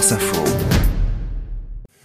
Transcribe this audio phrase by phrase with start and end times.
[0.00, 0.89] France Info.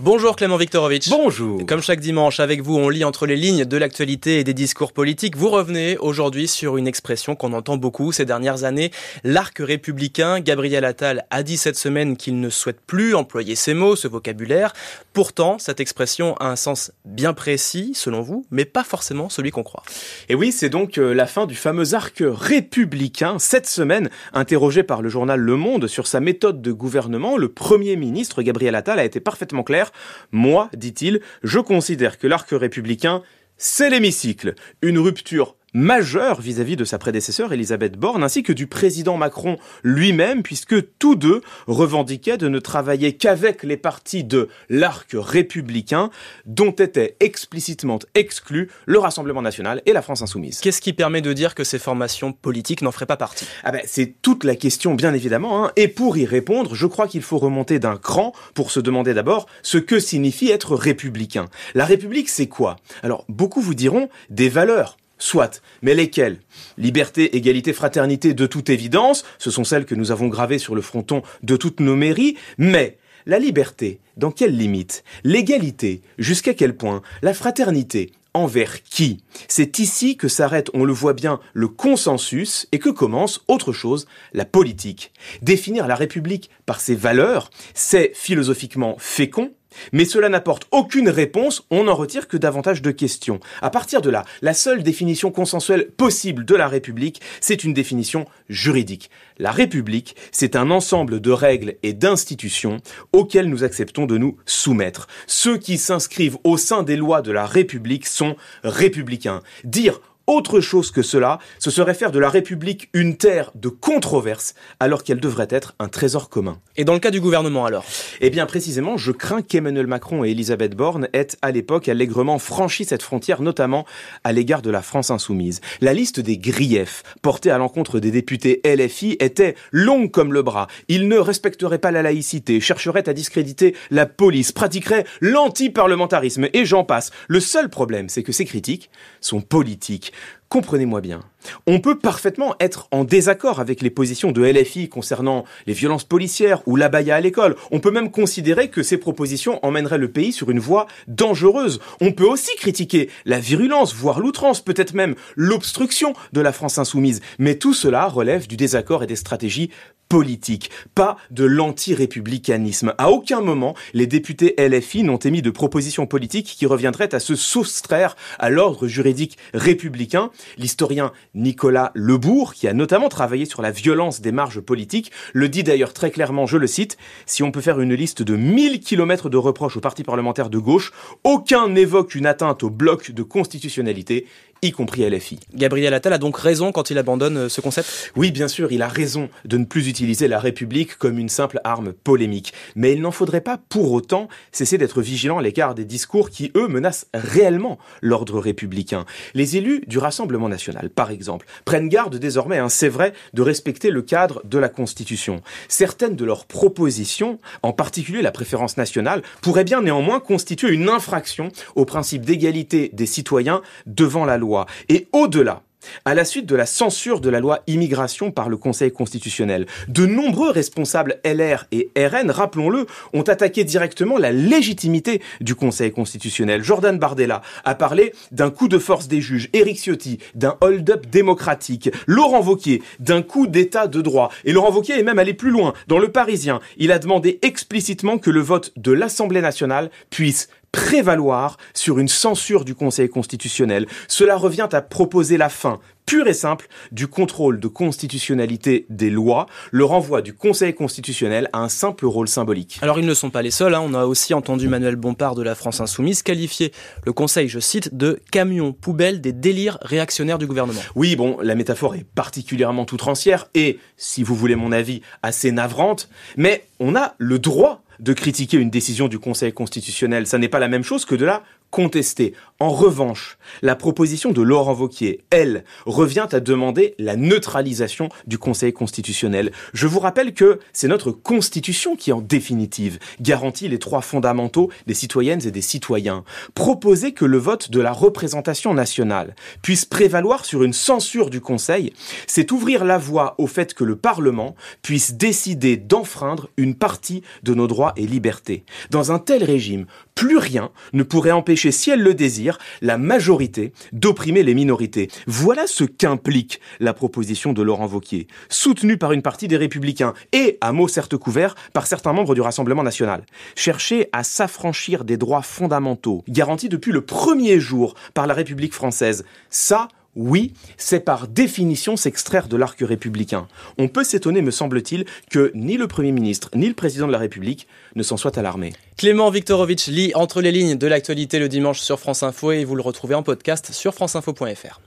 [0.01, 1.07] Bonjour Clément Viktorovitch.
[1.07, 1.65] Bonjour.
[1.65, 4.91] Comme chaque dimanche, avec vous, on lit entre les lignes de l'actualité et des discours
[4.91, 5.37] politiques.
[5.37, 8.91] Vous revenez aujourd'hui sur une expression qu'on entend beaucoup ces dernières années,
[9.23, 10.41] l'arc républicain.
[10.41, 14.73] Gabriel Attal a dit cette semaine qu'il ne souhaite plus employer ces mots, ce vocabulaire.
[15.13, 19.63] Pourtant, cette expression a un sens bien précis, selon vous, mais pas forcément celui qu'on
[19.63, 19.83] croit.
[20.27, 23.39] Et oui, c'est donc euh, la fin du fameux arc républicain.
[23.39, 27.95] Cette semaine, interrogé par le journal Le Monde sur sa méthode de gouvernement, le Premier
[27.95, 29.84] ministre Gabriel Attal a été parfaitement clair
[30.31, 33.21] moi, dit-il, je considère que l'arc républicain,
[33.57, 34.55] c'est l'hémicycle.
[34.81, 40.41] Une rupture majeure vis-à-vis de sa prédécesseur Elisabeth Borne ainsi que du président Macron lui-même
[40.41, 46.11] puisque tous deux revendiquaient de ne travailler qu'avec les partis de l'arc républicain
[46.45, 50.61] dont étaient explicitement exclus le Rassemblement national et la France insoumise.
[50.61, 53.45] Qu'est-ce qui permet de dire que ces formations politiques n'en feraient pas partie?
[53.65, 55.71] Ah ben, C'est toute la question bien évidemment hein.
[55.75, 59.45] et pour y répondre je crois qu'il faut remonter d'un cran pour se demander d'abord
[59.61, 61.47] ce que signifie être républicain.
[61.73, 62.77] La République c'est quoi?
[63.03, 66.39] Alors beaucoup vous diront des valeurs Soit, mais lesquelles?
[66.77, 70.81] Liberté, égalité, fraternité, de toute évidence, ce sont celles que nous avons gravées sur le
[70.81, 75.03] fronton de toutes nos mairies, mais la liberté, dans quelles limites?
[75.23, 77.01] L'égalité, jusqu'à quel point?
[77.21, 79.23] La fraternité, envers qui?
[79.47, 84.05] C'est ici que s'arrête, on le voit bien, le consensus et que commence autre chose,
[84.33, 85.11] la politique.
[85.41, 89.53] Définir la République par ses valeurs, c'est philosophiquement fécond,
[89.91, 93.39] mais cela n'apporte aucune réponse, on n'en retire que davantage de questions.
[93.61, 98.25] À partir de là, la seule définition consensuelle possible de la République, c'est une définition
[98.49, 99.09] juridique.
[99.37, 102.77] La République, c'est un ensemble de règles et d'institutions
[103.11, 105.07] auxquelles nous acceptons de nous soumettre.
[105.27, 109.41] Ceux qui s'inscrivent au sein des lois de la République sont républicains.
[109.63, 114.55] Dire autre chose que cela, ce serait faire de la République une terre de controverse,
[114.79, 116.59] alors qu'elle devrait être un trésor commun.
[116.77, 117.85] Et dans le cas du gouvernement alors?
[118.21, 122.85] Eh bien précisément, je crains qu'Emmanuel Macron et Elisabeth Borne aient à l'époque allègrement franchi
[122.85, 123.85] cette frontière, notamment
[124.23, 125.61] à l'égard de la France insoumise.
[125.81, 130.67] La liste des griefs portés à l'encontre des députés LFI était longue comme le bras.
[130.87, 136.83] Ils ne respecteraient pas la laïcité, chercheraient à discréditer la police, pratiqueraient l'anti-parlementarisme et j'en
[136.83, 137.11] passe.
[137.27, 138.89] Le seul problème, c'est que ces critiques
[139.21, 140.13] sont politiques.
[140.49, 141.21] Comprenez-moi bien.
[141.67, 146.61] On peut parfaitement être en désaccord avec les positions de LFI concernant les violences policières
[146.67, 147.55] ou l'abaya à l'école.
[147.71, 151.79] On peut même considérer que ces propositions emmèneraient le pays sur une voie dangereuse.
[151.99, 157.21] On peut aussi critiquer la virulence, voire l'outrance, peut-être même l'obstruction de la France insoumise.
[157.39, 159.71] Mais tout cela relève du désaccord et des stratégies
[160.09, 162.93] politique, pas de l'anti-républicanisme.
[162.97, 167.35] À aucun moment, les députés LFI n'ont émis de propositions politiques qui reviendraient à se
[167.35, 170.31] soustraire à l'ordre juridique républicain.
[170.57, 175.63] L'historien Nicolas Lebourg, qui a notamment travaillé sur la violence des marges politiques, le dit
[175.63, 179.29] d'ailleurs très clairement, je le cite, si on peut faire une liste de 1000 kilomètres
[179.29, 180.91] de reproches aux partis parlementaires de gauche,
[181.23, 184.27] aucun n'évoque une atteinte au bloc de constitutionnalité
[184.61, 185.39] y compris LFI.
[185.53, 188.11] Gabriel Attal a donc raison quand il abandonne euh, ce concept?
[188.15, 191.59] Oui, bien sûr, il a raison de ne plus utiliser la République comme une simple
[191.63, 192.53] arme polémique.
[192.75, 196.51] Mais il n'en faudrait pas pour autant cesser d'être vigilant à l'écart des discours qui,
[196.55, 199.05] eux, menacent réellement l'ordre républicain.
[199.33, 203.91] Les élus du Rassemblement national, par exemple, prennent garde désormais, hein, c'est vrai, de respecter
[203.91, 205.41] le cadre de la Constitution.
[205.67, 211.49] Certaines de leurs propositions, en particulier la préférence nationale, pourraient bien néanmoins constituer une infraction
[211.75, 214.44] au principe d'égalité des citoyens devant la loi.
[214.89, 215.63] Et au-delà,
[216.03, 220.05] à la suite de la censure de la loi immigration par le Conseil constitutionnel, de
[220.05, 226.63] nombreux responsables LR et RN, rappelons-le, ont attaqué directement la légitimité du Conseil constitutionnel.
[226.63, 231.91] Jordan Bardella a parlé d'un coup de force des juges, Éric Ciotti d'un hold-up démocratique,
[232.07, 234.31] Laurent Wauquiez d'un coup d'état de droit.
[234.43, 235.73] Et Laurent Wauquiez est même allé plus loin.
[235.87, 241.55] Dans Le Parisien, il a demandé explicitement que le vote de l'Assemblée nationale puisse prévaloir
[241.73, 243.87] sur une censure du Conseil constitutionnel.
[244.09, 249.47] Cela revient à proposer la fin pure et simple du contrôle de constitutionnalité des lois,
[249.71, 252.77] le renvoi du Conseil constitutionnel à un simple rôle symbolique.
[252.81, 253.81] Alors ils ne sont pas les seuls, hein.
[253.83, 256.73] on a aussi entendu Manuel Bompard de la France Insoumise qualifier
[257.05, 260.81] le Conseil, je cite, de camion poubelle des délires réactionnaires du gouvernement.
[260.95, 266.09] Oui, bon, la métaphore est particulièrement outrancière et, si vous voulez mon avis, assez navrante,
[266.35, 270.27] mais on a le droit de critiquer une décision du Conseil constitutionnel.
[270.27, 272.33] Ça n'est pas la même chose que de la contestée.
[272.61, 278.71] En revanche, la proposition de Laurent Vauquier, elle, revient à demander la neutralisation du Conseil
[278.71, 279.51] constitutionnel.
[279.73, 284.93] Je vous rappelle que c'est notre Constitution qui, en définitive, garantit les droits fondamentaux des
[284.93, 286.23] citoyennes et des citoyens.
[286.53, 291.91] Proposer que le vote de la représentation nationale puisse prévaloir sur une censure du Conseil,
[292.25, 297.53] c'est ouvrir la voie au fait que le Parlement puisse décider d'enfreindre une partie de
[297.53, 298.63] nos droits et libertés.
[298.91, 302.44] Dans un tel régime, plus rien ne pourrait empêcher, si elle le désire,
[302.81, 305.09] la majorité d'opprimer les minorités.
[305.27, 310.57] Voilà ce qu'implique la proposition de Laurent Vauquier, soutenue par une partie des républicains et,
[310.61, 313.25] à mots certes couverts, par certains membres du Rassemblement national.
[313.55, 319.25] Chercher à s'affranchir des droits fondamentaux, garantis depuis le premier jour par la République française,
[319.49, 323.47] ça, oui, c'est par définition s'extraire de l'arc républicain.
[323.77, 327.17] On peut s'étonner, me semble-t-il, que ni le Premier ministre ni le Président de la
[327.17, 328.73] République ne s'en soient alarmés.
[328.97, 332.75] Clément Viktorovitch lit entre les lignes de l'actualité le dimanche sur France Info et vous
[332.75, 334.79] le retrouvez en podcast sur franceinfo.fr.